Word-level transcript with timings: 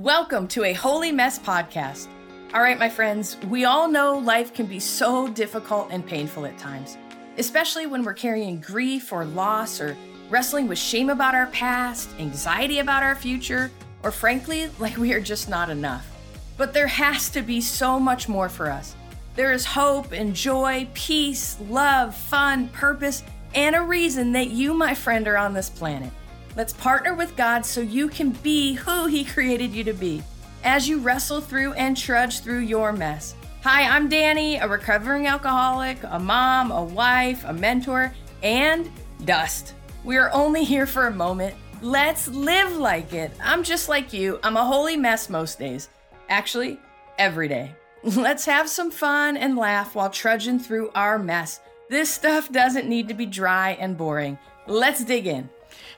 Welcome 0.00 0.48
to 0.48 0.64
a 0.64 0.72
Holy 0.72 1.12
Mess 1.12 1.38
podcast. 1.38 2.08
All 2.54 2.62
right, 2.62 2.78
my 2.78 2.88
friends, 2.88 3.36
we 3.50 3.66
all 3.66 3.86
know 3.86 4.16
life 4.16 4.54
can 4.54 4.64
be 4.64 4.80
so 4.80 5.28
difficult 5.28 5.88
and 5.90 6.06
painful 6.06 6.46
at 6.46 6.56
times, 6.56 6.96
especially 7.36 7.84
when 7.84 8.02
we're 8.02 8.14
carrying 8.14 8.62
grief 8.62 9.12
or 9.12 9.26
loss 9.26 9.78
or 9.78 9.94
wrestling 10.30 10.68
with 10.68 10.78
shame 10.78 11.10
about 11.10 11.34
our 11.34 11.48
past, 11.48 12.08
anxiety 12.18 12.78
about 12.78 13.02
our 13.02 13.14
future, 13.14 13.70
or 14.02 14.10
frankly, 14.10 14.70
like 14.78 14.96
we 14.96 15.12
are 15.12 15.20
just 15.20 15.50
not 15.50 15.68
enough. 15.68 16.10
But 16.56 16.72
there 16.72 16.86
has 16.86 17.28
to 17.32 17.42
be 17.42 17.60
so 17.60 18.00
much 18.00 18.26
more 18.26 18.48
for 18.48 18.70
us. 18.70 18.96
There 19.36 19.52
is 19.52 19.66
hope 19.66 20.12
and 20.12 20.34
joy, 20.34 20.88
peace, 20.94 21.60
love, 21.68 22.16
fun, 22.16 22.68
purpose, 22.68 23.22
and 23.54 23.76
a 23.76 23.82
reason 23.82 24.32
that 24.32 24.48
you, 24.48 24.72
my 24.72 24.94
friend, 24.94 25.28
are 25.28 25.36
on 25.36 25.52
this 25.52 25.68
planet. 25.68 26.10
Let's 26.56 26.72
partner 26.72 27.14
with 27.14 27.36
God 27.36 27.64
so 27.64 27.80
you 27.80 28.08
can 28.08 28.30
be 28.30 28.74
who 28.74 29.06
He 29.06 29.24
created 29.24 29.70
you 29.72 29.84
to 29.84 29.92
be 29.92 30.22
as 30.64 30.88
you 30.88 30.98
wrestle 30.98 31.40
through 31.40 31.74
and 31.74 31.96
trudge 31.96 32.40
through 32.40 32.60
your 32.60 32.92
mess. 32.92 33.34
Hi, 33.62 33.82
I'm 33.82 34.08
Dani, 34.08 34.62
a 34.62 34.68
recovering 34.68 35.26
alcoholic, 35.26 35.98
a 36.04 36.18
mom, 36.18 36.72
a 36.72 36.82
wife, 36.82 37.44
a 37.44 37.52
mentor, 37.52 38.12
and 38.42 38.90
dust. 39.24 39.74
We 40.02 40.16
are 40.16 40.30
only 40.32 40.64
here 40.64 40.86
for 40.86 41.06
a 41.06 41.12
moment. 41.12 41.54
Let's 41.82 42.26
live 42.26 42.76
like 42.76 43.12
it. 43.12 43.30
I'm 43.42 43.62
just 43.62 43.88
like 43.88 44.12
you. 44.12 44.40
I'm 44.42 44.56
a 44.56 44.64
holy 44.64 44.96
mess 44.96 45.30
most 45.30 45.58
days. 45.58 45.88
Actually, 46.28 46.78
every 47.18 47.48
day. 47.48 47.74
Let's 48.02 48.44
have 48.46 48.68
some 48.68 48.90
fun 48.90 49.36
and 49.36 49.56
laugh 49.56 49.94
while 49.94 50.10
trudging 50.10 50.58
through 50.58 50.90
our 50.94 51.18
mess. 51.18 51.60
This 51.88 52.10
stuff 52.10 52.50
doesn't 52.50 52.88
need 52.88 53.08
to 53.08 53.14
be 53.14 53.26
dry 53.26 53.72
and 53.72 53.96
boring. 53.96 54.38
Let's 54.66 55.04
dig 55.04 55.26
in. 55.26 55.48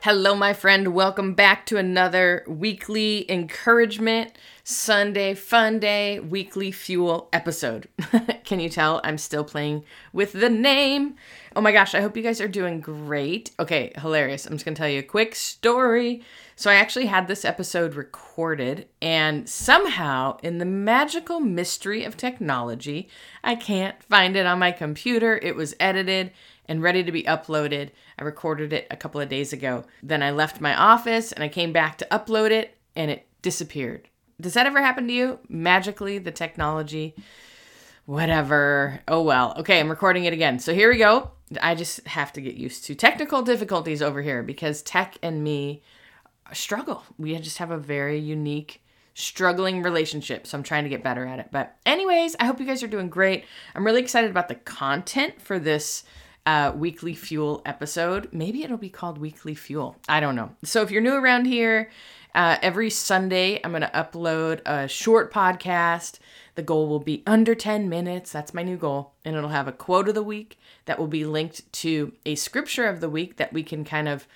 Hello, 0.02 0.34
my 0.34 0.52
friend. 0.52 0.94
Welcome 0.94 1.34
back 1.34 1.66
to 1.66 1.76
another 1.76 2.44
weekly 2.46 3.30
encouragement 3.30 4.32
Sunday 4.64 5.34
fun 5.34 5.80
day 5.80 6.20
weekly 6.20 6.70
fuel 6.70 7.28
episode. 7.32 7.88
Can 8.44 8.60
you 8.60 8.68
tell 8.68 9.00
I'm 9.02 9.18
still 9.18 9.44
playing 9.44 9.84
with 10.12 10.32
the 10.32 10.48
name? 10.48 11.16
Oh 11.56 11.60
my 11.60 11.72
gosh, 11.72 11.94
I 11.94 12.00
hope 12.00 12.16
you 12.16 12.22
guys 12.22 12.40
are 12.40 12.48
doing 12.48 12.80
great. 12.80 13.50
Okay, 13.58 13.92
hilarious. 13.96 14.46
I'm 14.46 14.52
just 14.52 14.64
gonna 14.64 14.76
tell 14.76 14.88
you 14.88 15.00
a 15.00 15.04
quick 15.04 15.34
story. 15.34 16.22
So, 16.54 16.70
I 16.70 16.74
actually 16.74 17.06
had 17.06 17.26
this 17.26 17.44
episode 17.44 17.94
recorded, 17.94 18.86
and 19.00 19.48
somehow, 19.48 20.36
in 20.42 20.58
the 20.58 20.64
magical 20.64 21.40
mystery 21.40 22.04
of 22.04 22.16
technology, 22.16 23.08
I 23.42 23.56
can't 23.56 24.00
find 24.04 24.36
it 24.36 24.46
on 24.46 24.58
my 24.60 24.70
computer. 24.70 25.38
It 25.42 25.56
was 25.56 25.74
edited 25.80 26.30
and 26.66 26.82
ready 26.82 27.02
to 27.02 27.12
be 27.12 27.24
uploaded. 27.24 27.90
I 28.18 28.24
recorded 28.24 28.72
it 28.72 28.86
a 28.90 28.96
couple 28.96 29.20
of 29.20 29.28
days 29.28 29.52
ago. 29.52 29.84
Then 30.02 30.22
I 30.22 30.30
left 30.30 30.60
my 30.60 30.74
office 30.74 31.32
and 31.32 31.42
I 31.42 31.48
came 31.48 31.72
back 31.72 31.98
to 31.98 32.08
upload 32.10 32.50
it 32.50 32.76
and 32.94 33.10
it 33.10 33.26
disappeared. 33.42 34.08
Does 34.40 34.54
that 34.54 34.66
ever 34.66 34.82
happen 34.82 35.06
to 35.06 35.12
you? 35.12 35.38
Magically, 35.48 36.18
the 36.18 36.30
technology, 36.30 37.14
whatever. 38.06 39.00
Oh 39.06 39.22
well. 39.22 39.54
Okay, 39.58 39.78
I'm 39.80 39.90
recording 39.90 40.24
it 40.24 40.32
again. 40.32 40.58
So 40.58 40.74
here 40.74 40.90
we 40.90 40.98
go. 40.98 41.32
I 41.60 41.74
just 41.74 42.06
have 42.06 42.32
to 42.34 42.40
get 42.40 42.54
used 42.54 42.84
to 42.84 42.94
technical 42.94 43.42
difficulties 43.42 44.02
over 44.02 44.22
here 44.22 44.42
because 44.42 44.82
tech 44.82 45.16
and 45.22 45.44
me 45.44 45.82
struggle. 46.52 47.04
We 47.18 47.36
just 47.36 47.58
have 47.58 47.70
a 47.70 47.78
very 47.78 48.18
unique 48.18 48.82
struggling 49.14 49.82
relationship. 49.82 50.46
So 50.46 50.56
I'm 50.56 50.64
trying 50.64 50.84
to 50.84 50.90
get 50.90 51.02
better 51.02 51.26
at 51.26 51.38
it. 51.38 51.48
But, 51.52 51.76
anyways, 51.84 52.36
I 52.40 52.46
hope 52.46 52.60
you 52.60 52.66
guys 52.66 52.82
are 52.82 52.88
doing 52.88 53.08
great. 53.08 53.44
I'm 53.74 53.84
really 53.84 54.00
excited 54.00 54.30
about 54.30 54.48
the 54.48 54.54
content 54.54 55.40
for 55.40 55.58
this 55.58 56.04
uh, 56.46 56.72
weekly 56.74 57.14
fuel 57.14 57.62
episode. 57.64 58.28
Maybe 58.32 58.62
it'll 58.62 58.76
be 58.76 58.88
called 58.88 59.18
weekly 59.18 59.54
fuel. 59.54 59.96
I 60.08 60.20
don't 60.20 60.36
know. 60.36 60.50
So 60.64 60.82
if 60.82 60.90
you're 60.90 61.02
new 61.02 61.14
around 61.14 61.46
here, 61.46 61.90
uh, 62.34 62.56
every 62.62 62.90
Sunday 62.90 63.60
I'm 63.62 63.72
going 63.72 63.82
to 63.82 63.88
upload 63.88 64.60
a 64.66 64.88
short 64.88 65.32
podcast. 65.32 66.18
The 66.54 66.62
goal 66.62 66.88
will 66.88 67.00
be 67.00 67.22
under 67.26 67.54
10 67.54 67.88
minutes. 67.88 68.32
That's 68.32 68.54
my 68.54 68.62
new 68.62 68.76
goal. 68.76 69.12
And 69.24 69.36
it'll 69.36 69.50
have 69.50 69.68
a 69.68 69.72
quote 69.72 70.08
of 70.08 70.14
the 70.14 70.22
week 70.22 70.58
that 70.86 70.98
will 70.98 71.06
be 71.06 71.24
linked 71.24 71.70
to 71.74 72.12
a 72.26 72.34
scripture 72.34 72.86
of 72.86 73.00
the 73.00 73.10
week 73.10 73.36
that 73.36 73.52
we 73.52 73.62
can 73.62 73.84
kind 73.84 74.08
of 74.08 74.26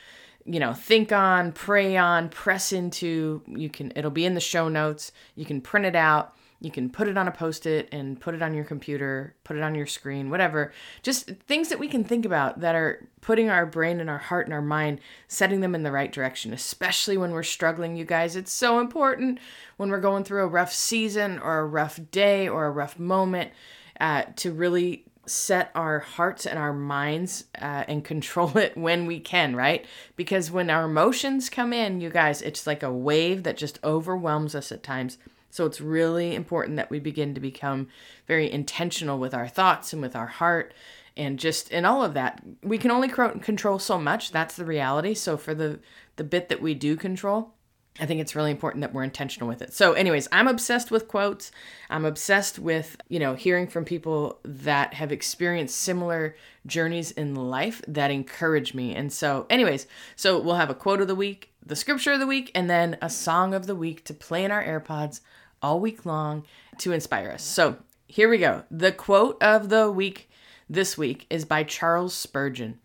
you 0.48 0.60
know 0.60 0.72
think 0.72 1.10
on 1.10 1.50
pray 1.50 1.96
on 1.96 2.28
press 2.28 2.72
into 2.72 3.42
you 3.48 3.68
can 3.68 3.92
it'll 3.96 4.12
be 4.12 4.24
in 4.24 4.34
the 4.34 4.40
show 4.40 4.68
notes 4.68 5.10
you 5.34 5.44
can 5.44 5.60
print 5.60 5.84
it 5.84 5.96
out 5.96 6.35
you 6.60 6.70
can 6.70 6.88
put 6.88 7.08
it 7.08 7.18
on 7.18 7.28
a 7.28 7.32
post 7.32 7.66
it 7.66 7.88
and 7.92 8.18
put 8.18 8.34
it 8.34 8.42
on 8.42 8.54
your 8.54 8.64
computer, 8.64 9.34
put 9.44 9.56
it 9.56 9.62
on 9.62 9.74
your 9.74 9.86
screen, 9.86 10.30
whatever. 10.30 10.72
Just 11.02 11.26
things 11.46 11.68
that 11.68 11.78
we 11.78 11.88
can 11.88 12.02
think 12.02 12.24
about 12.24 12.60
that 12.60 12.74
are 12.74 13.06
putting 13.20 13.50
our 13.50 13.66
brain 13.66 14.00
and 14.00 14.08
our 14.08 14.18
heart 14.18 14.46
and 14.46 14.54
our 14.54 14.62
mind, 14.62 15.00
setting 15.28 15.60
them 15.60 15.74
in 15.74 15.82
the 15.82 15.92
right 15.92 16.10
direction, 16.10 16.52
especially 16.52 17.18
when 17.18 17.32
we're 17.32 17.42
struggling, 17.42 17.96
you 17.96 18.04
guys. 18.04 18.36
It's 18.36 18.52
so 18.52 18.80
important 18.80 19.38
when 19.76 19.90
we're 19.90 20.00
going 20.00 20.24
through 20.24 20.44
a 20.44 20.48
rough 20.48 20.72
season 20.72 21.38
or 21.38 21.58
a 21.58 21.66
rough 21.66 22.00
day 22.10 22.48
or 22.48 22.66
a 22.66 22.70
rough 22.70 22.98
moment 22.98 23.52
uh, 24.00 24.24
to 24.36 24.52
really 24.52 25.04
set 25.26 25.72
our 25.74 25.98
hearts 25.98 26.46
and 26.46 26.58
our 26.58 26.72
minds 26.72 27.44
uh, 27.60 27.84
and 27.88 28.04
control 28.04 28.56
it 28.56 28.76
when 28.76 29.04
we 29.04 29.20
can, 29.20 29.54
right? 29.54 29.84
Because 30.14 30.50
when 30.50 30.70
our 30.70 30.84
emotions 30.84 31.50
come 31.50 31.72
in, 31.72 32.00
you 32.00 32.08
guys, 32.08 32.40
it's 32.40 32.66
like 32.66 32.82
a 32.82 32.92
wave 32.92 33.42
that 33.42 33.56
just 33.56 33.78
overwhelms 33.84 34.54
us 34.54 34.72
at 34.72 34.82
times. 34.82 35.18
So 35.56 35.64
it's 35.64 35.80
really 35.80 36.34
important 36.34 36.76
that 36.76 36.90
we 36.90 37.00
begin 37.00 37.34
to 37.34 37.40
become 37.40 37.88
very 38.26 38.50
intentional 38.50 39.18
with 39.18 39.32
our 39.32 39.48
thoughts 39.48 39.94
and 39.94 40.02
with 40.02 40.14
our 40.14 40.26
heart 40.26 40.74
and 41.16 41.38
just 41.38 41.70
in 41.70 41.86
all 41.86 42.04
of 42.04 42.12
that. 42.12 42.42
We 42.62 42.76
can 42.76 42.90
only 42.90 43.08
control 43.08 43.78
so 43.78 43.98
much. 43.98 44.32
That's 44.32 44.56
the 44.56 44.66
reality. 44.66 45.14
So 45.14 45.38
for 45.38 45.54
the 45.54 45.80
the 46.16 46.24
bit 46.24 46.50
that 46.50 46.60
we 46.60 46.74
do 46.74 46.94
control, 46.96 47.54
I 47.98 48.06
think 48.06 48.20
it's 48.20 48.34
really 48.34 48.50
important 48.50 48.82
that 48.82 48.92
we're 48.92 49.02
intentional 49.02 49.48
with 49.48 49.62
it. 49.62 49.72
So, 49.72 49.92
anyways, 49.92 50.28
I'm 50.32 50.48
obsessed 50.48 50.90
with 50.90 51.08
quotes. 51.08 51.50
I'm 51.88 52.04
obsessed 52.04 52.58
with, 52.58 52.96
you 53.08 53.18
know, 53.18 53.34
hearing 53.34 53.66
from 53.66 53.84
people 53.84 54.38
that 54.44 54.94
have 54.94 55.12
experienced 55.12 55.78
similar 55.78 56.36
journeys 56.66 57.10
in 57.12 57.34
life 57.34 57.82
that 57.88 58.10
encourage 58.10 58.74
me. 58.74 58.94
And 58.94 59.12
so, 59.12 59.46
anyways, 59.48 59.86
so 60.16 60.38
we'll 60.38 60.56
have 60.56 60.70
a 60.70 60.74
quote 60.74 61.00
of 61.00 61.08
the 61.08 61.14
week, 61.14 61.52
the 61.64 61.76
scripture 61.76 62.12
of 62.12 62.20
the 62.20 62.26
week, 62.26 62.50
and 62.54 62.68
then 62.68 62.98
a 63.00 63.08
song 63.08 63.54
of 63.54 63.66
the 63.66 63.76
week 63.76 64.04
to 64.04 64.14
play 64.14 64.44
in 64.44 64.50
our 64.50 64.64
AirPods 64.64 65.20
all 65.62 65.80
week 65.80 66.06
long 66.06 66.44
to 66.78 66.92
inspire 66.92 67.30
us. 67.30 67.42
So 67.42 67.76
here 68.06 68.28
we 68.28 68.38
go. 68.38 68.64
The 68.70 68.92
quote 68.92 69.42
of 69.42 69.68
the 69.68 69.90
week 69.90 70.30
this 70.68 70.96
week 70.96 71.26
is 71.30 71.44
by 71.44 71.64
Charles 71.64 72.14
Spurgeon. 72.14 72.78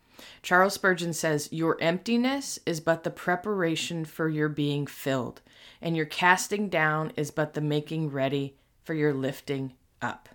Charles 0.44 0.74
Spurgeon 0.74 1.14
says, 1.14 1.50
Your 1.52 1.78
emptiness 1.82 2.60
is 2.66 2.80
but 2.80 3.04
the 3.04 3.10
preparation 3.10 4.06
for 4.06 4.30
your 4.30 4.50
being 4.50 4.86
filled, 4.86 5.42
and 5.82 5.96
your 5.96 6.06
casting 6.06 6.70
down 6.70 7.12
is 7.16 7.32
but 7.32 7.54
the 7.54 7.62
making 7.62 8.12
ready 8.12 8.56
for 8.84 8.94
your 8.94 9.14
lifting 9.14 9.74
up. 10.02 10.30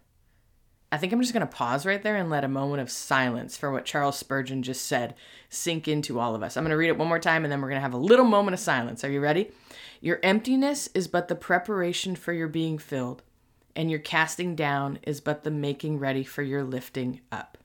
I 0.92 0.98
think 0.98 1.12
I'm 1.12 1.20
just 1.20 1.32
going 1.32 1.46
to 1.46 1.52
pause 1.52 1.84
right 1.84 2.02
there 2.02 2.16
and 2.16 2.30
let 2.30 2.44
a 2.44 2.48
moment 2.48 2.80
of 2.80 2.90
silence 2.90 3.56
for 3.56 3.72
what 3.72 3.84
Charles 3.84 4.16
Spurgeon 4.16 4.62
just 4.62 4.86
said 4.86 5.14
sink 5.48 5.88
into 5.88 6.20
all 6.20 6.34
of 6.34 6.42
us. 6.42 6.56
I'm 6.56 6.62
going 6.62 6.70
to 6.70 6.76
read 6.76 6.88
it 6.88 6.98
one 6.98 7.08
more 7.08 7.18
time 7.18 7.44
and 7.44 7.50
then 7.50 7.60
we're 7.60 7.68
going 7.68 7.78
to 7.78 7.82
have 7.82 7.92
a 7.92 7.98
little 7.98 8.24
moment 8.24 8.54
of 8.54 8.60
silence. 8.60 9.02
Are 9.02 9.10
you 9.10 9.20
ready? 9.20 9.50
Your 10.00 10.20
emptiness 10.22 10.88
is 10.94 11.08
but 11.08 11.28
the 11.28 11.34
preparation 11.34 12.14
for 12.14 12.32
your 12.32 12.48
being 12.48 12.78
filled, 12.78 13.22
and 13.74 13.90
your 13.90 13.98
casting 13.98 14.54
down 14.54 14.98
is 15.02 15.20
but 15.20 15.42
the 15.42 15.50
making 15.50 15.98
ready 15.98 16.22
for 16.22 16.42
your 16.42 16.62
lifting 16.62 17.20
up. 17.32 17.58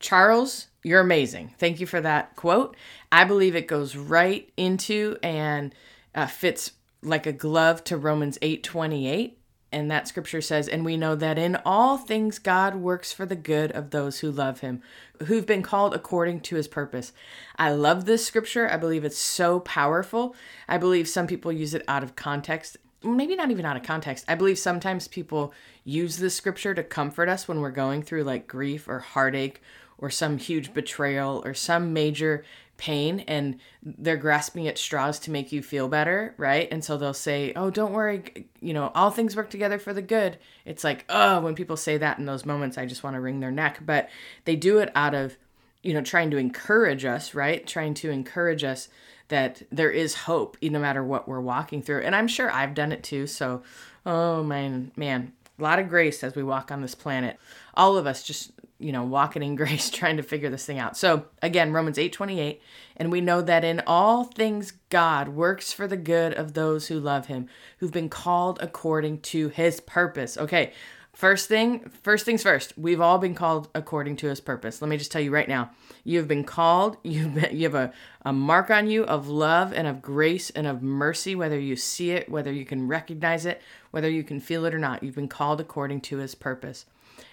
Charles, 0.00 0.68
you're 0.82 1.00
amazing. 1.00 1.54
Thank 1.58 1.80
you 1.80 1.86
for 1.86 2.00
that 2.00 2.36
quote. 2.36 2.76
I 3.10 3.24
believe 3.24 3.56
it 3.56 3.66
goes 3.66 3.96
right 3.96 4.50
into 4.56 5.16
and 5.22 5.74
uh, 6.14 6.26
fits 6.26 6.72
like 7.02 7.26
a 7.26 7.32
glove 7.32 7.84
to 7.84 7.96
Romans 7.96 8.38
8:28 8.42 9.37
and 9.70 9.90
that 9.90 10.08
scripture 10.08 10.40
says, 10.40 10.66
And 10.66 10.84
we 10.84 10.96
know 10.96 11.14
that 11.14 11.38
in 11.38 11.56
all 11.64 11.98
things 11.98 12.38
God 12.38 12.76
works 12.76 13.12
for 13.12 13.26
the 13.26 13.36
good 13.36 13.70
of 13.72 13.90
those 13.90 14.20
who 14.20 14.30
love 14.30 14.60
him, 14.60 14.82
who've 15.26 15.46
been 15.46 15.62
called 15.62 15.94
according 15.94 16.40
to 16.42 16.56
his 16.56 16.68
purpose. 16.68 17.12
I 17.56 17.72
love 17.72 18.04
this 18.04 18.26
scripture. 18.26 18.70
I 18.70 18.78
believe 18.78 19.04
it's 19.04 19.18
so 19.18 19.60
powerful. 19.60 20.34
I 20.68 20.78
believe 20.78 21.08
some 21.08 21.26
people 21.26 21.52
use 21.52 21.74
it 21.74 21.84
out 21.86 22.02
of 22.02 22.16
context. 22.16 22.78
Maybe 23.02 23.36
not 23.36 23.50
even 23.50 23.66
out 23.66 23.76
of 23.76 23.82
context. 23.82 24.24
I 24.26 24.34
believe 24.34 24.58
sometimes 24.58 25.06
people 25.06 25.52
use 25.84 26.16
this 26.16 26.34
scripture 26.34 26.74
to 26.74 26.82
comfort 26.82 27.28
us 27.28 27.46
when 27.46 27.60
we're 27.60 27.70
going 27.70 28.02
through 28.02 28.24
like 28.24 28.48
grief 28.48 28.88
or 28.88 29.00
heartache 29.00 29.60
or 29.98 30.10
some 30.10 30.38
huge 30.38 30.72
betrayal 30.72 31.42
or 31.44 31.52
some 31.52 31.92
major 31.92 32.44
pain 32.78 33.20
and 33.26 33.58
they're 33.82 34.16
grasping 34.16 34.66
at 34.68 34.78
straws 34.78 35.18
to 35.18 35.30
make 35.30 35.52
you 35.52 35.62
feel 35.62 35.88
better, 35.88 36.34
right? 36.38 36.68
And 36.70 36.82
so 36.82 36.96
they'll 36.96 37.12
say, 37.12 37.52
"Oh, 37.54 37.70
don't 37.70 37.92
worry, 37.92 38.46
you 38.60 38.72
know, 38.72 38.90
all 38.94 39.10
things 39.10 39.36
work 39.36 39.50
together 39.50 39.78
for 39.78 39.92
the 39.92 40.00
good." 40.00 40.38
It's 40.64 40.84
like, 40.84 41.04
"Oh, 41.08 41.40
when 41.40 41.54
people 41.54 41.76
say 41.76 41.98
that 41.98 42.18
in 42.18 42.24
those 42.24 42.46
moments, 42.46 42.78
I 42.78 42.86
just 42.86 43.02
want 43.02 43.14
to 43.14 43.20
wring 43.20 43.40
their 43.40 43.50
neck." 43.50 43.80
But 43.84 44.08
they 44.46 44.56
do 44.56 44.78
it 44.78 44.90
out 44.94 45.14
of, 45.14 45.36
you 45.82 45.92
know, 45.92 46.02
trying 46.02 46.30
to 46.30 46.38
encourage 46.38 47.04
us, 47.04 47.34
right? 47.34 47.66
Trying 47.66 47.94
to 47.94 48.10
encourage 48.10 48.64
us 48.64 48.88
that 49.28 49.62
there 49.70 49.90
is 49.90 50.14
hope 50.14 50.56
no 50.62 50.78
matter 50.78 51.04
what 51.04 51.28
we're 51.28 51.40
walking 51.40 51.82
through. 51.82 52.02
And 52.02 52.16
I'm 52.16 52.28
sure 52.28 52.50
I've 52.50 52.74
done 52.74 52.92
it 52.92 53.02
too. 53.02 53.26
So, 53.26 53.62
oh 54.06 54.42
man, 54.42 54.92
man, 54.96 55.32
a 55.58 55.62
lot 55.62 55.78
of 55.78 55.88
grace 55.88 56.22
as 56.24 56.34
we 56.34 56.42
walk 56.42 56.70
on 56.70 56.80
this 56.80 56.94
planet. 56.94 57.38
All 57.74 57.96
of 57.96 58.06
us 58.06 58.22
just 58.22 58.52
you 58.78 58.92
know, 58.92 59.04
walking 59.04 59.42
in 59.42 59.56
grace, 59.56 59.90
trying 59.90 60.16
to 60.16 60.22
figure 60.22 60.50
this 60.50 60.66
thing 60.66 60.78
out. 60.78 60.96
So 60.96 61.26
again, 61.42 61.72
Romans 61.72 61.98
8 61.98 62.12
28, 62.12 62.60
and 62.96 63.12
we 63.12 63.20
know 63.20 63.42
that 63.42 63.64
in 63.64 63.82
all 63.86 64.24
things 64.24 64.72
God 64.90 65.28
works 65.28 65.72
for 65.72 65.86
the 65.86 65.96
good 65.96 66.34
of 66.34 66.54
those 66.54 66.88
who 66.88 66.98
love 66.98 67.26
him, 67.26 67.48
who've 67.78 67.92
been 67.92 68.08
called 68.08 68.58
according 68.60 69.20
to 69.22 69.48
his 69.48 69.80
purpose. 69.80 70.36
Okay, 70.36 70.72
First 71.18 71.48
thing, 71.48 71.90
first 72.04 72.24
things 72.24 72.44
first. 72.44 72.78
We've 72.78 73.00
all 73.00 73.18
been 73.18 73.34
called 73.34 73.68
according 73.74 74.18
to 74.18 74.28
his 74.28 74.38
purpose. 74.38 74.80
Let 74.80 74.88
me 74.88 74.96
just 74.96 75.10
tell 75.10 75.20
you 75.20 75.32
right 75.32 75.48
now. 75.48 75.72
You 76.04 76.18
have 76.18 76.28
been 76.28 76.44
called. 76.44 76.96
You've 77.02 77.34
been, 77.34 77.56
you 77.56 77.64
have 77.64 77.74
a, 77.74 77.92
a 78.24 78.32
mark 78.32 78.70
on 78.70 78.88
you 78.88 79.02
of 79.02 79.26
love 79.26 79.72
and 79.72 79.88
of 79.88 80.00
grace 80.00 80.50
and 80.50 80.64
of 80.64 80.80
mercy, 80.80 81.34
whether 81.34 81.58
you 81.58 81.74
see 81.74 82.12
it, 82.12 82.28
whether 82.28 82.52
you 82.52 82.64
can 82.64 82.86
recognize 82.86 83.46
it, 83.46 83.60
whether 83.90 84.08
you 84.08 84.22
can 84.22 84.38
feel 84.38 84.64
it 84.64 84.72
or 84.72 84.78
not. 84.78 85.02
You've 85.02 85.16
been 85.16 85.26
called 85.26 85.60
according 85.60 86.02
to 86.02 86.18
his 86.18 86.36
purpose. 86.36 86.86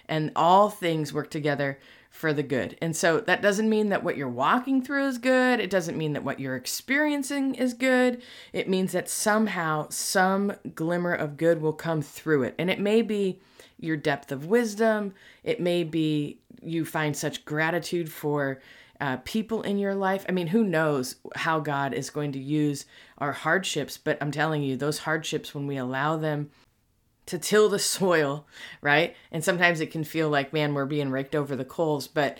And 0.08 0.32
all 0.36 0.70
things 0.70 1.12
work 1.12 1.30
together 1.30 1.78
for 2.10 2.32
the 2.32 2.42
good. 2.42 2.78
And 2.80 2.96
so 2.96 3.20
that 3.20 3.42
doesn't 3.42 3.68
mean 3.68 3.90
that 3.90 4.02
what 4.02 4.16
you're 4.16 4.28
walking 4.28 4.82
through 4.82 5.06
is 5.06 5.18
good. 5.18 5.60
It 5.60 5.68
doesn't 5.68 5.98
mean 5.98 6.14
that 6.14 6.24
what 6.24 6.40
you're 6.40 6.56
experiencing 6.56 7.54
is 7.56 7.74
good. 7.74 8.22
It 8.54 8.68
means 8.68 8.92
that 8.92 9.10
somehow 9.10 9.88
some 9.90 10.54
glimmer 10.74 11.12
of 11.12 11.36
good 11.36 11.60
will 11.60 11.74
come 11.74 12.00
through 12.00 12.44
it. 12.44 12.54
And 12.58 12.70
it 12.70 12.80
may 12.80 13.02
be 13.02 13.38
your 13.78 13.98
depth 13.98 14.32
of 14.32 14.46
wisdom. 14.46 15.12
It 15.44 15.60
may 15.60 15.84
be 15.84 16.38
you 16.62 16.86
find 16.86 17.14
such 17.14 17.44
gratitude 17.44 18.10
for 18.10 18.60
uh, 18.98 19.18
people 19.24 19.60
in 19.62 19.78
your 19.78 19.94
life. 19.94 20.24
I 20.26 20.32
mean, 20.32 20.46
who 20.46 20.64
knows 20.64 21.16
how 21.34 21.60
God 21.60 21.92
is 21.92 22.08
going 22.08 22.32
to 22.32 22.38
use 22.38 22.86
our 23.18 23.32
hardships, 23.32 23.98
but 23.98 24.16
I'm 24.22 24.30
telling 24.30 24.62
you, 24.62 24.76
those 24.76 25.00
hardships, 25.00 25.54
when 25.54 25.66
we 25.66 25.76
allow 25.76 26.16
them 26.16 26.50
to 27.26 27.38
till 27.38 27.68
the 27.68 27.78
soil, 27.96 28.46
right? 28.80 29.14
And 29.30 29.44
sometimes 29.44 29.80
it 29.80 29.90
can 29.90 30.04
feel 30.04 30.28
like, 30.28 30.52
man, 30.52 30.74
we're 30.74 30.86
being 30.86 31.10
raked 31.10 31.34
over 31.34 31.54
the 31.54 31.64
coals, 31.64 32.08
but 32.08 32.38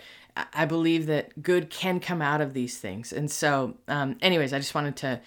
I 0.53 0.65
believe 0.65 1.07
that 1.07 1.41
good 1.41 1.69
can 1.69 1.99
come 1.99 2.21
out 2.21 2.41
of 2.41 2.53
these 2.53 2.77
things. 2.77 3.11
And 3.11 3.29
so, 3.31 3.75
um, 3.87 4.17
anyways, 4.21 4.53
I 4.53 4.59
just 4.59 4.75
wanted 4.75 4.95
to 4.97 5.21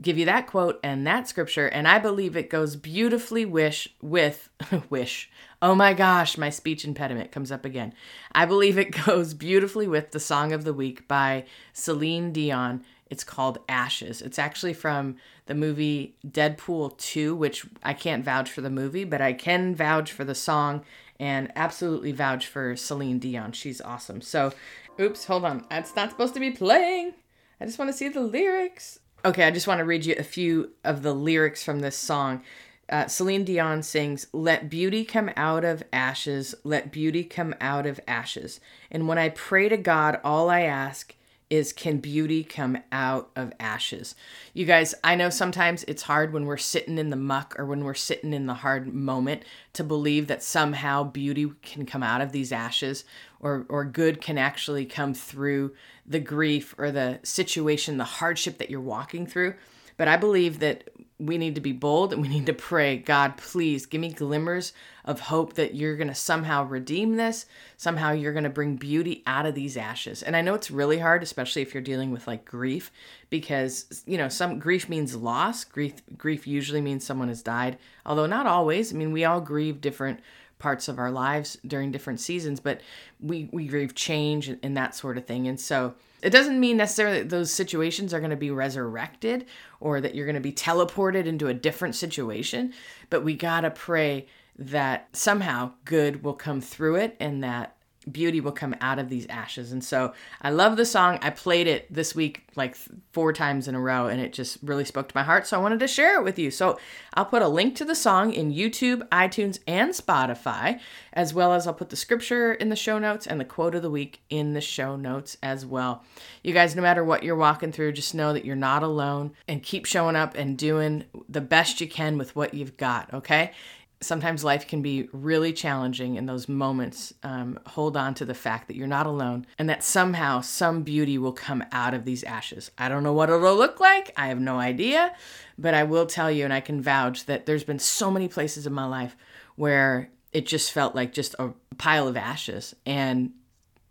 give 0.00 0.18
you 0.18 0.24
that 0.26 0.46
quote 0.46 0.78
and 0.82 1.06
that 1.06 1.28
scripture 1.28 1.66
and 1.66 1.86
i 1.88 1.98
believe 1.98 2.36
it 2.36 2.50
goes 2.50 2.76
beautifully 2.76 3.44
wish 3.44 3.88
with 4.02 4.50
wish 4.90 5.30
oh 5.62 5.74
my 5.74 5.94
gosh 5.94 6.36
my 6.36 6.50
speech 6.50 6.84
impediment 6.84 7.32
comes 7.32 7.50
up 7.50 7.64
again 7.64 7.92
i 8.32 8.44
believe 8.44 8.78
it 8.78 8.90
goes 9.06 9.34
beautifully 9.34 9.88
with 9.88 10.10
the 10.10 10.20
song 10.20 10.52
of 10.52 10.64
the 10.64 10.74
week 10.74 11.06
by 11.08 11.44
celine 11.72 12.32
dion 12.32 12.82
it's 13.10 13.24
called 13.24 13.58
ashes 13.68 14.22
it's 14.22 14.38
actually 14.38 14.72
from 14.72 15.16
the 15.46 15.54
movie 15.54 16.14
deadpool 16.26 16.96
2 16.98 17.34
which 17.34 17.66
i 17.82 17.92
can't 17.92 18.24
vouch 18.24 18.50
for 18.50 18.60
the 18.60 18.70
movie 18.70 19.04
but 19.04 19.20
i 19.20 19.32
can 19.32 19.74
vouch 19.74 20.12
for 20.12 20.24
the 20.24 20.34
song 20.34 20.84
and 21.20 21.50
absolutely 21.56 22.12
vouch 22.12 22.46
for 22.46 22.76
celine 22.76 23.18
dion 23.18 23.52
she's 23.52 23.80
awesome 23.80 24.20
so 24.20 24.52
oops 25.00 25.26
hold 25.26 25.44
on 25.44 25.64
that's 25.70 25.96
not 25.96 26.10
supposed 26.10 26.34
to 26.34 26.40
be 26.40 26.50
playing 26.50 27.14
I 27.60 27.66
just 27.66 27.78
want 27.78 27.90
to 27.90 27.96
see 27.96 28.08
the 28.08 28.20
lyrics. 28.20 29.00
Okay, 29.24 29.44
I 29.44 29.50
just 29.50 29.66
want 29.66 29.78
to 29.78 29.84
read 29.84 30.06
you 30.06 30.14
a 30.16 30.22
few 30.22 30.70
of 30.84 31.02
the 31.02 31.12
lyrics 31.12 31.64
from 31.64 31.80
this 31.80 31.96
song. 31.96 32.42
Uh, 32.88 33.06
Celine 33.06 33.44
Dion 33.44 33.82
sings, 33.82 34.28
Let 34.32 34.70
beauty 34.70 35.04
come 35.04 35.30
out 35.36 35.64
of 35.64 35.82
ashes, 35.92 36.54
let 36.62 36.92
beauty 36.92 37.24
come 37.24 37.54
out 37.60 37.84
of 37.84 38.00
ashes. 38.06 38.60
And 38.90 39.08
when 39.08 39.18
I 39.18 39.30
pray 39.30 39.68
to 39.68 39.76
God, 39.76 40.20
all 40.22 40.48
I 40.48 40.60
ask 40.60 41.14
is, 41.50 41.72
Can 41.72 41.98
beauty 41.98 42.44
come 42.44 42.78
out 42.92 43.30
of 43.36 43.52
ashes? 43.58 44.14
You 44.52 44.64
guys, 44.64 44.94
I 45.02 45.14
know 45.14 45.30
sometimes 45.30 45.84
it's 45.84 46.02
hard 46.02 46.32
when 46.32 46.46
we're 46.46 46.56
sitting 46.56 46.98
in 46.98 47.10
the 47.10 47.16
muck 47.16 47.54
or 47.58 47.64
when 47.64 47.84
we're 47.84 47.94
sitting 47.94 48.32
in 48.32 48.46
the 48.46 48.54
hard 48.54 48.92
moment 48.92 49.44
to 49.74 49.84
believe 49.84 50.26
that 50.26 50.42
somehow 50.42 51.04
beauty 51.04 51.50
can 51.62 51.86
come 51.86 52.02
out 52.02 52.20
of 52.20 52.32
these 52.32 52.52
ashes 52.52 53.04
or, 53.40 53.66
or 53.68 53.84
good 53.84 54.20
can 54.20 54.38
actually 54.38 54.84
come 54.84 55.14
through 55.14 55.74
the 56.06 56.20
grief 56.20 56.74
or 56.78 56.90
the 56.90 57.20
situation, 57.22 57.96
the 57.96 58.04
hardship 58.04 58.58
that 58.58 58.70
you're 58.70 58.80
walking 58.80 59.26
through. 59.26 59.54
But 59.96 60.08
I 60.08 60.16
believe 60.16 60.60
that 60.60 60.88
we 61.18 61.36
need 61.36 61.56
to 61.56 61.60
be 61.60 61.72
bold 61.72 62.12
and 62.12 62.22
we 62.22 62.28
need 62.28 62.46
to 62.46 62.52
pray, 62.52 62.96
God, 62.96 63.36
please 63.36 63.86
give 63.86 64.00
me 64.00 64.12
glimmers 64.12 64.72
of 65.04 65.20
hope 65.20 65.54
that 65.54 65.74
you're 65.74 65.96
going 65.96 66.08
to 66.08 66.14
somehow 66.14 66.64
redeem 66.64 67.16
this. 67.16 67.46
Somehow 67.76 68.12
you're 68.12 68.32
going 68.32 68.44
to 68.44 68.50
bring 68.50 68.76
beauty 68.76 69.22
out 69.26 69.44
of 69.44 69.54
these 69.54 69.76
ashes. 69.76 70.22
And 70.22 70.36
I 70.36 70.42
know 70.42 70.54
it's 70.54 70.70
really 70.70 70.98
hard, 70.98 71.22
especially 71.22 71.62
if 71.62 71.74
you're 71.74 71.82
dealing 71.82 72.12
with 72.12 72.26
like 72.28 72.44
grief, 72.44 72.92
because, 73.30 74.04
you 74.06 74.16
know, 74.16 74.28
some 74.28 74.60
grief 74.60 74.88
means 74.88 75.16
loss. 75.16 75.64
Grief, 75.64 75.94
grief 76.16 76.46
usually 76.46 76.80
means 76.80 77.04
someone 77.04 77.28
has 77.28 77.42
died, 77.42 77.78
although 78.06 78.26
not 78.26 78.46
always. 78.46 78.92
I 78.92 78.96
mean, 78.96 79.12
we 79.12 79.24
all 79.24 79.40
grieve 79.40 79.80
different 79.80 80.20
parts 80.58 80.88
of 80.88 80.98
our 80.98 81.10
lives 81.10 81.56
during 81.66 81.92
different 81.92 82.20
seasons, 82.20 82.60
but 82.60 82.80
we, 83.20 83.48
we 83.52 83.66
grieve 83.66 83.94
change 83.94 84.48
and, 84.48 84.58
and 84.62 84.76
that 84.76 84.94
sort 84.94 85.16
of 85.18 85.26
thing. 85.26 85.46
And 85.46 85.58
so 85.58 85.94
it 86.22 86.30
doesn't 86.30 86.58
mean 86.58 86.76
necessarily 86.76 87.18
that 87.20 87.30
those 87.30 87.52
situations 87.52 88.12
are 88.12 88.20
going 88.20 88.30
to 88.30 88.36
be 88.36 88.50
resurrected 88.50 89.46
or 89.80 90.00
that 90.00 90.14
you're 90.14 90.26
going 90.26 90.34
to 90.34 90.40
be 90.40 90.52
teleported 90.52 91.26
into 91.26 91.48
a 91.48 91.54
different 91.54 91.94
situation, 91.94 92.72
but 93.10 93.22
we 93.22 93.34
got 93.34 93.60
to 93.60 93.70
pray 93.70 94.26
that 94.58 95.08
somehow 95.12 95.72
good 95.84 96.24
will 96.24 96.34
come 96.34 96.60
through 96.60 96.96
it 96.96 97.16
and 97.20 97.44
that 97.44 97.76
beauty 98.10 98.40
will 98.40 98.52
come 98.52 98.74
out 98.80 98.98
of 98.98 99.08
these 99.08 99.26
ashes. 99.28 99.72
And 99.72 99.82
so 99.82 100.12
I 100.42 100.50
love 100.50 100.76
the 100.76 100.84
song. 100.84 101.18
I 101.22 101.30
played 101.30 101.66
it 101.66 101.92
this 101.92 102.14
week 102.14 102.44
like 102.56 102.76
four 103.12 103.32
times 103.32 103.68
in 103.68 103.74
a 103.74 103.80
row 103.80 104.06
and 104.06 104.20
it 104.20 104.32
just 104.32 104.58
really 104.62 104.84
spoke 104.84 105.08
to 105.08 105.16
my 105.16 105.22
heart. 105.22 105.46
So 105.46 105.58
I 105.58 105.62
wanted 105.62 105.80
to 105.80 105.88
share 105.88 106.18
it 106.18 106.24
with 106.24 106.38
you. 106.38 106.50
So 106.50 106.78
I'll 107.14 107.24
put 107.24 107.42
a 107.42 107.48
link 107.48 107.76
to 107.76 107.84
the 107.84 107.94
song 107.94 108.32
in 108.32 108.52
YouTube, 108.52 109.08
iTunes, 109.08 109.60
and 109.66 109.92
Spotify, 109.92 110.80
as 111.12 111.32
well 111.32 111.52
as 111.52 111.66
I'll 111.66 111.74
put 111.74 111.90
the 111.90 111.96
scripture 111.96 112.52
in 112.52 112.68
the 112.68 112.76
show 112.76 112.98
notes 112.98 113.26
and 113.26 113.40
the 113.40 113.44
quote 113.44 113.74
of 113.74 113.82
the 113.82 113.90
week 113.90 114.20
in 114.28 114.54
the 114.54 114.60
show 114.60 114.96
notes 114.96 115.36
as 115.42 115.64
well. 115.64 116.04
You 116.42 116.52
guys, 116.52 116.76
no 116.76 116.82
matter 116.82 117.04
what 117.04 117.22
you're 117.22 117.36
walking 117.36 117.72
through, 117.72 117.92
just 117.92 118.14
know 118.14 118.32
that 118.32 118.44
you're 118.44 118.56
not 118.56 118.82
alone 118.82 119.32
and 119.46 119.62
keep 119.62 119.86
showing 119.86 120.16
up 120.16 120.34
and 120.34 120.58
doing 120.58 121.04
the 121.28 121.40
best 121.40 121.80
you 121.80 121.88
can 121.88 122.18
with 122.18 122.34
what 122.36 122.54
you've 122.54 122.76
got, 122.76 123.12
okay? 123.14 123.52
Sometimes 124.00 124.44
life 124.44 124.66
can 124.66 124.80
be 124.80 125.08
really 125.12 125.52
challenging 125.52 126.14
in 126.14 126.26
those 126.26 126.48
moments 126.48 127.12
um, 127.22 127.58
hold 127.66 127.96
on 127.96 128.14
to 128.14 128.24
the 128.24 128.34
fact 128.34 128.68
that 128.68 128.76
you're 128.76 128.86
not 128.86 129.06
alone 129.06 129.46
and 129.58 129.68
that 129.68 129.82
somehow 129.82 130.40
some 130.40 130.82
beauty 130.82 131.18
will 131.18 131.32
come 131.32 131.64
out 131.72 131.94
of 131.94 132.04
these 132.04 132.22
ashes. 132.24 132.70
I 132.78 132.88
don't 132.88 133.02
know 133.02 133.12
what 133.12 133.28
it'll 133.28 133.56
look 133.56 133.80
like. 133.80 134.12
I 134.16 134.28
have 134.28 134.40
no 134.40 134.58
idea 134.58 135.14
but 135.60 135.74
i 135.74 135.82
will 135.82 136.06
tell 136.06 136.30
you 136.30 136.44
and 136.44 136.52
i 136.52 136.60
can 136.60 136.80
vouch 136.80 137.26
that 137.26 137.44
there's 137.44 137.64
been 137.64 137.80
so 137.80 138.12
many 138.12 138.28
places 138.28 138.64
in 138.64 138.72
my 138.72 138.84
life 138.84 139.16
where 139.56 140.08
it 140.32 140.46
just 140.46 140.72
felt 140.72 140.94
like 140.94 141.12
just 141.12 141.34
a 141.38 141.52
pile 141.78 142.06
of 142.06 142.16
ashes. 142.16 142.74
And 142.86 143.32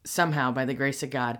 somehow 0.04 0.52
by 0.52 0.64
the 0.64 0.74
grace 0.74 1.04
of 1.04 1.10
god 1.10 1.40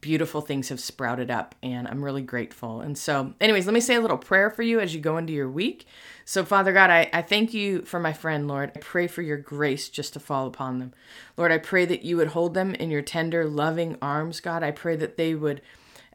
beautiful 0.00 0.40
things 0.40 0.68
have 0.68 0.80
sprouted 0.80 1.30
up 1.30 1.54
and 1.62 1.86
I'm 1.86 2.04
really 2.04 2.22
grateful. 2.22 2.80
And 2.80 2.96
so, 2.96 3.34
anyways, 3.40 3.66
let 3.66 3.74
me 3.74 3.80
say 3.80 3.96
a 3.96 4.00
little 4.00 4.18
prayer 4.18 4.50
for 4.50 4.62
you 4.62 4.80
as 4.80 4.94
you 4.94 5.00
go 5.00 5.16
into 5.18 5.32
your 5.32 5.50
week. 5.50 5.86
So, 6.24 6.44
Father 6.44 6.72
God, 6.72 6.90
I, 6.90 7.10
I 7.12 7.22
thank 7.22 7.52
you 7.52 7.82
for 7.82 7.98
my 8.00 8.12
friend, 8.12 8.46
Lord. 8.46 8.72
I 8.74 8.78
pray 8.78 9.06
for 9.06 9.22
your 9.22 9.36
grace 9.36 9.88
just 9.88 10.12
to 10.14 10.20
fall 10.20 10.46
upon 10.46 10.78
them. 10.78 10.92
Lord, 11.36 11.52
I 11.52 11.58
pray 11.58 11.84
that 11.86 12.02
you 12.02 12.16
would 12.16 12.28
hold 12.28 12.54
them 12.54 12.74
in 12.74 12.90
your 12.90 13.02
tender, 13.02 13.44
loving 13.44 13.96
arms, 14.00 14.40
God. 14.40 14.62
I 14.62 14.70
pray 14.70 14.96
that 14.96 15.16
they 15.16 15.34
would 15.34 15.60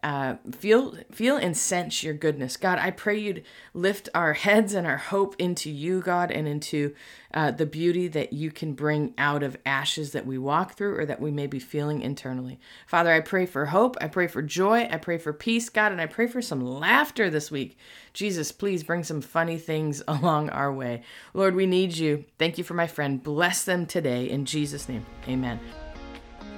uh, 0.06 0.36
feel 0.52 0.96
feel 1.12 1.36
and 1.36 1.58
sense 1.58 2.04
your 2.04 2.14
goodness. 2.14 2.58
God 2.58 2.78
i 2.78 2.92
pray 2.92 3.18
you'd 3.18 3.44
lift 3.74 4.08
our 4.14 4.34
heads 4.34 4.76
and 4.76 4.86
our 4.86 4.98
hope 4.98 5.36
into 5.40 5.72
you 5.72 6.00
god 6.00 6.30
and 6.30 6.48
into 6.48 6.94
uh, 7.34 7.50
the 7.50 7.66
beauty 7.66 8.08
that 8.10 8.32
you 8.32 8.52
can 8.52 8.74
bring 8.74 9.16
out 9.18 9.42
of 9.42 9.58
ashes 9.66 10.12
that 10.12 10.28
we 10.28 10.38
walk 10.38 10.76
through 10.76 10.96
or 10.96 11.08
that 11.08 11.20
we 11.20 11.32
may 11.32 11.48
be 11.48 11.58
feeling 11.58 12.02
internally. 12.02 12.60
Father 12.86 13.12
i 13.12 13.20
pray 13.20 13.48
for 13.48 13.66
hope. 13.66 13.98
I 14.00 14.08
pray 14.08 14.28
for 14.28 14.44
joy. 14.44 14.88
I 14.92 14.98
pray 14.98 15.18
for 15.18 15.34
peace 15.34 15.70
god 15.70 15.92
and 15.92 16.00
i 16.00 16.06
pray 16.06 16.28
for 16.28 16.42
some 16.42 16.62
laughter 16.62 17.32
this 17.32 17.50
week. 17.50 17.76
Jesus 18.14 18.52
please 18.52 18.84
bring 18.84 19.04
some 19.04 19.22
funny 19.22 19.58
things 19.58 20.04
along 20.08 20.50
our 20.52 20.72
way. 20.72 21.02
Lord 21.34 21.56
we 21.56 21.66
need 21.66 21.98
you. 21.98 22.26
Thank 22.38 22.60
you 22.60 22.64
for 22.64 22.76
my 22.76 22.86
friend. 22.86 23.24
Bless 23.24 23.66
them 23.66 23.88
today. 23.88 24.30
In 24.30 24.46
jesus 24.46 24.88
name 24.88 25.04
amen 25.28 25.60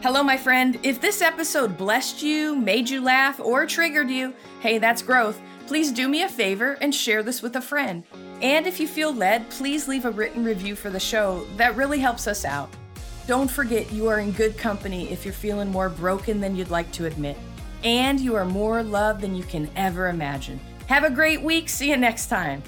Hello, 0.03 0.21
my 0.21 0.37
friend. 0.37 0.79
If 0.83 1.01
this 1.01 1.23
episode 1.23 1.75
blessed 1.75 2.21
you, 2.21 2.55
made 2.55 2.87
you 2.87 3.01
laugh, 3.01 3.39
or 3.39 3.65
triggered 3.65 4.11
you, 4.11 4.31
hey, 4.59 4.77
that's 4.77 5.01
growth. 5.01 5.41
Please 5.65 5.91
do 5.91 6.07
me 6.07 6.21
a 6.21 6.29
favor 6.29 6.77
and 6.81 6.93
share 6.93 7.23
this 7.23 7.41
with 7.41 7.55
a 7.55 7.61
friend. 7.61 8.03
And 8.43 8.67
if 8.67 8.79
you 8.79 8.87
feel 8.87 9.11
led, 9.11 9.49
please 9.49 9.87
leave 9.87 10.05
a 10.05 10.11
written 10.11 10.43
review 10.43 10.75
for 10.75 10.91
the 10.91 10.99
show. 10.99 11.47
That 11.57 11.75
really 11.75 11.97
helps 11.97 12.27
us 12.27 12.45
out. 12.45 12.69
Don't 13.25 13.49
forget 13.49 13.91
you 13.91 14.07
are 14.07 14.19
in 14.19 14.31
good 14.33 14.55
company 14.55 15.09
if 15.09 15.25
you're 15.25 15.33
feeling 15.33 15.71
more 15.71 15.89
broken 15.89 16.39
than 16.39 16.55
you'd 16.55 16.69
like 16.69 16.91
to 16.91 17.07
admit. 17.07 17.35
And 17.83 18.19
you 18.19 18.35
are 18.35 18.45
more 18.45 18.83
loved 18.83 19.21
than 19.21 19.35
you 19.35 19.43
can 19.43 19.67
ever 19.75 20.09
imagine. 20.09 20.59
Have 20.85 21.05
a 21.05 21.09
great 21.09 21.41
week. 21.41 21.69
See 21.69 21.89
you 21.89 21.97
next 21.97 22.27
time. 22.27 22.61